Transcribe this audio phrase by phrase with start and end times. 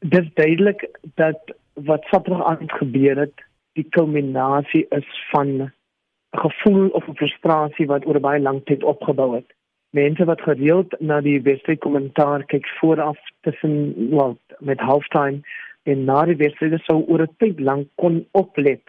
[0.00, 1.38] dis duidelik dat
[1.74, 5.72] wat Saterdag aand gebeur het, die kulminasie is van 'n
[6.30, 9.54] gevoel of 'n frustrasie wat oor baie lank tyd opgebou het.
[9.90, 15.40] Mense wat gereeld na die wedstryd kommentaar kyk vooraf tussen wel met halftime
[15.82, 18.82] en na die wedstryd sou oor 'n tyd lank kon oplet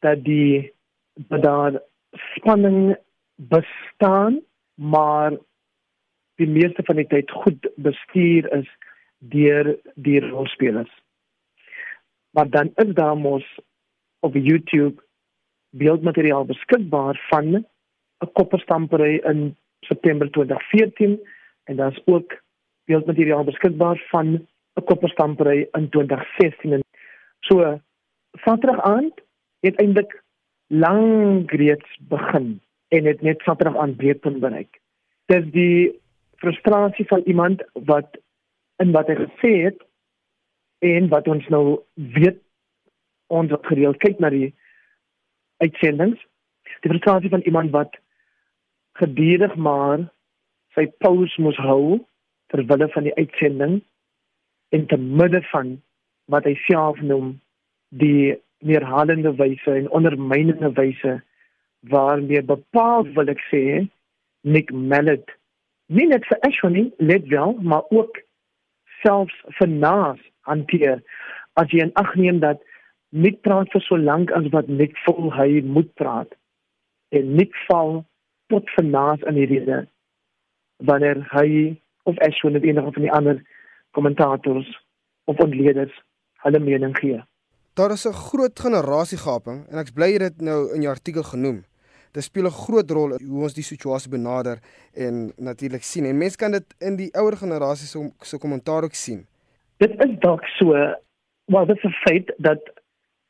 [0.00, 0.72] dat die
[1.14, 1.82] dat daar
[2.12, 2.96] spanning
[3.34, 4.40] bestaan,
[4.74, 5.32] maar
[6.34, 8.68] die meeste van die tyd goed bestuur is
[9.18, 11.02] deur die rolspelers.
[12.30, 13.58] Maar dan is daar mos
[14.20, 15.02] op YouTube
[15.70, 17.66] beeldmateriaal beskikbaar van
[18.18, 21.20] 'n kopperstampery in September 2014
[21.64, 22.42] en daar's ook
[22.84, 24.26] beeldmateriaal beskikbaar van
[24.74, 26.82] 'n kopperstampery in 2016.
[27.40, 27.80] So
[28.32, 29.14] Saterdag aand
[29.60, 30.22] het eintlik
[30.66, 34.80] lank reeds begin en het net Saterdag aand breedpunt bereik.
[35.26, 36.00] Dis die
[36.36, 38.18] frustrasie van iemand wat
[38.82, 39.78] in wat hy gesê het
[40.84, 42.40] en wat ons nou weet
[43.32, 44.52] ons het gereeld kyk na die
[45.64, 46.20] uitsendings.
[46.84, 47.96] Die frustrasie van iemand wat
[49.00, 50.04] gedurig maar
[50.76, 51.98] sy pause moes hou
[52.52, 53.80] ter wille van die uitsending
[54.76, 55.76] en te midde van
[56.32, 57.36] wat hy self noem
[58.02, 58.36] die
[58.66, 61.16] neerhalende wyse en ondermynende wyse
[61.92, 63.62] waarmee bepaal wil ek sê
[64.46, 65.34] Nick Mallet
[65.92, 68.20] nie net vir Ashwini let wel maar ook
[69.02, 71.02] selfs vir naas hanteer
[71.60, 72.62] as jy in ag neem dat
[73.12, 76.32] Nick praat vir so lank as wat Nick voel hy moet praat
[77.16, 78.02] en Nick val
[78.52, 79.84] tot vir naas in die rede
[80.90, 81.76] wanneer hy
[82.06, 83.40] of Ashwin of enige van die ander
[83.96, 84.68] kommentators
[85.24, 85.94] of ontleeders
[86.44, 87.22] hulle mening gee.
[87.74, 91.64] Daar is 'n groot generasiegaping en ek's bly jy dit nou in jou artikel genoem.
[92.12, 94.58] Dit speel 'n groot rol hoe ons die situasie benader
[94.94, 96.04] en natuurlik sien.
[96.04, 99.26] En mense kan dit in die ouer generasie se se kommentaar ook sien.
[99.76, 100.72] Dit is dalk so,
[101.44, 102.60] well, dit is feit dat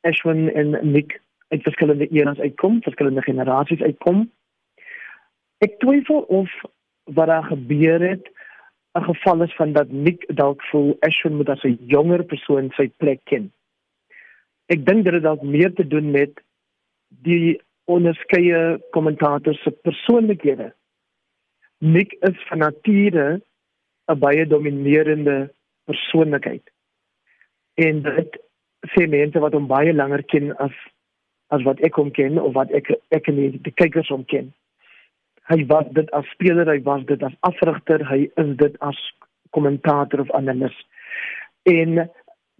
[0.01, 4.31] Ashwin en Nick uit verskillende eras uitkom, verskillende generasies uitkom.
[5.57, 6.51] Ek twyfel of
[7.03, 8.27] wat daar gebeur het
[8.97, 12.87] 'n geval is van dat Nick dalk voel Ashwin moet as 'n jonger persoon sy
[12.97, 13.51] plek ken.
[14.65, 16.41] Ek dink dit het dalk meer te doen met
[17.07, 20.71] die onderskeie kommentators se persoonlikhede.
[21.79, 23.41] Nick is van nature
[24.07, 25.53] 'n baie dominerende
[25.85, 26.63] persoonlikheid.
[27.75, 28.37] En dit
[28.93, 30.75] sê mense wat hom baie langer ken as
[31.55, 34.53] as wat ek hom ken of wat ek ek en die, die kykers hom ken.
[35.47, 38.99] Hy was dit as speler, hy was dit as afrigter, hy is dit as
[39.55, 40.75] kommentator of analis.
[41.63, 42.09] En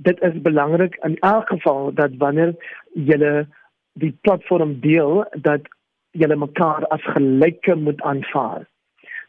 [0.07, 2.55] dit is belangrik in elk geval dat wanneer
[2.93, 3.45] jy
[4.01, 5.67] die platform deel dat
[6.17, 8.65] julle mekaar as gelyke moet aanvaar.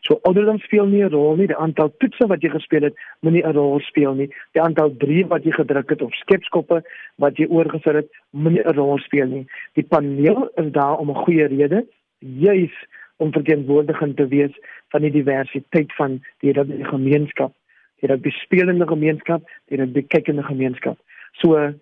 [0.07, 3.45] So ouderdom speel nie 'n rol nie, die aantal toetse wat jy gespeel het moenie
[3.45, 4.29] 'n rol speel nie.
[4.53, 6.83] Die aantal briewe wat jy gedruk het of skepskoppe
[7.17, 9.47] wat jy oorgesit het moenie 'n rol speel nie.
[9.75, 11.87] Die paneel is daar om 'n goeie rede,
[12.19, 12.75] juis
[13.17, 14.55] om verteenwoordigend te wees
[14.89, 17.53] van die diversiteit van die rugby gemeenskap,
[18.01, 20.99] die rugby spelende gemeenskap, die rugby kykende gemeenskap.
[21.33, 21.75] So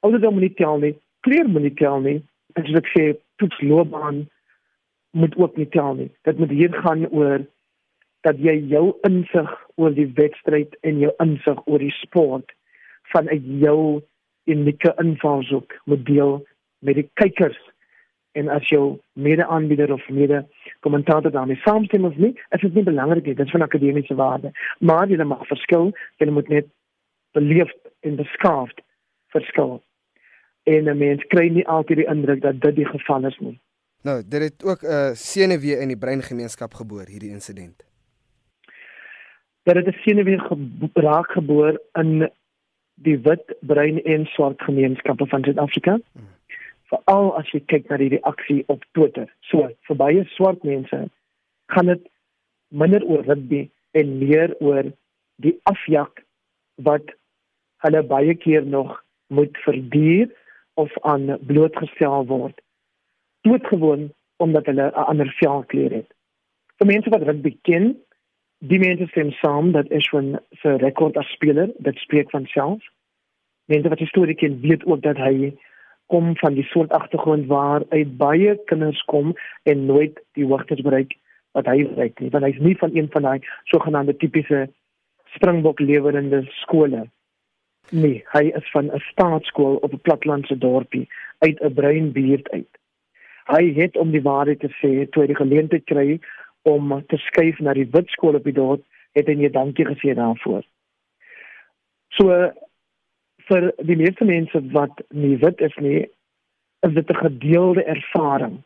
[0.00, 2.22] ouderdom moenie tel nie, kleur moenie tel nie,
[2.58, 3.04] as ek sê
[3.40, 4.26] toetsloopbaan
[5.12, 6.10] moet ook nie tel nie.
[6.22, 7.44] Dit moet hier gaan oor
[8.26, 12.54] dat jy jou insig oor die wedstryd en jou insig oor die sport
[13.12, 14.00] vanuit jou
[14.50, 16.40] unieke invalshoek moet deel
[16.86, 17.58] met die kykers
[18.38, 23.34] en as jou mede-aanbieder of mede-kommentator daarmee saamstem of nie, is dit nie belangrik nie,
[23.34, 24.52] dit is van akademiese waarde.
[24.80, 26.70] Maar jy mag verskil, jy moet net
[27.36, 28.80] beleefd en beskaafd
[29.36, 29.82] verskil
[30.62, 33.60] en 'n mens kry nie altyd die indruk dat dit die geval is nie.
[34.02, 37.84] Nou, dit het ook 'n uh, senuwee in die breingemeenskap geboor hierdie insident.
[39.62, 42.30] Dat dit 'n senuwee gebraak geboor in
[42.94, 45.98] die wit, bruin en swart gemeenskappe van Suid-Afrika.
[46.12, 46.28] Hmm.
[46.84, 49.32] Veral as jy kyk na die reaksie op Twitter.
[49.40, 51.08] So, vir baie swart mense
[51.66, 52.08] gaan dit
[52.68, 54.92] minder oor rugby en meer oor
[55.36, 56.24] die afjak
[56.74, 57.14] wat
[57.76, 60.28] hulle baie keer nog moet verduur
[60.74, 62.60] of aan blootgestel word.
[63.40, 66.08] Doodgewoon omdat hulle 'n ander velkleur het.
[66.76, 67.96] Vir mense wat rugby ken,
[68.58, 72.82] die mense stem saam dat Ashwin se rekord as speler, dit spreek van self.
[73.64, 75.54] Mense wat histories ken, weet ook dat hy
[76.06, 81.14] kom van die soort agtergrond waar uit baie kinders kom en nooit die hoogtes bereik
[81.52, 82.30] wat hy bereik nie.
[82.30, 84.68] Want hy's nie van een van daai sogenaamde tipiese
[85.34, 87.06] springbok lewerende skole
[87.92, 91.08] Nee, hy is van 'n staatskool op 'n platlandse dorpie
[91.38, 92.78] uit 'n bruin buurt uit.
[93.44, 96.20] Hy het om die waarheid te sê, toe hy die geleentheid kry
[96.62, 100.14] om te skuif na die wit skool op die dorp, het hy net dankie gesê
[100.14, 100.62] daarvoor.
[102.08, 102.52] So
[103.36, 106.06] vir die meeste mense wat nie wit is nie,
[106.80, 108.62] is dit 'n gedeelde ervaring.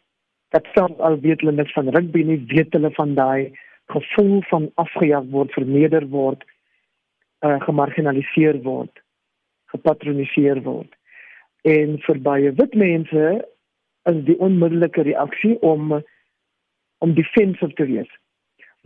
[0.51, 4.71] Dat self al weet hulle niks van rugby nie, weet hulle van daai gevoel van
[4.75, 6.45] afgejaag word, verneder word,
[7.41, 9.03] uh, gemarginaliseer word,
[9.77, 10.91] gepatroniseer word.
[11.65, 13.25] En vir baie wit mense
[14.11, 15.99] is die onmiddellike reaksie om
[17.05, 18.11] om defensive te wees.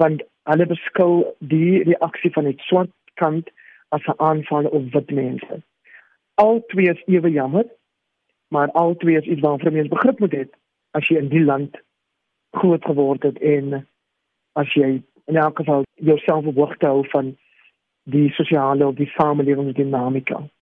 [0.03, 3.51] Want hulle beskou die reaksie van die swart kant
[3.95, 5.63] as 'n aanval op wit mense.
[6.35, 7.67] Al twee is ewe jammer,
[8.49, 10.45] maar al twee is iets waarvan mens begrip moet hê
[10.91, 11.77] as jy in die land
[12.51, 13.87] groot geword het en
[14.53, 17.37] as jy in elk geval jouself hoogte hou van
[18.11, 20.43] die sosiale of die samelewingsdinamika.